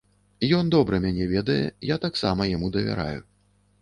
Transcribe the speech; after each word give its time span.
Ён 0.59 0.69
добра 0.75 1.01
мяне 1.03 1.27
ведае, 1.33 1.59
я 1.93 1.99
таксама 2.07 2.49
яму 2.55 2.75
давяраю. 2.79 3.19